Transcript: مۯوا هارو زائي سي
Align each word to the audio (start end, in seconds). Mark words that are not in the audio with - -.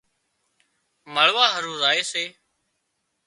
مۯوا 1.13 1.45
هارو 1.53 1.73
زائي 1.81 2.01
سي 2.11 2.25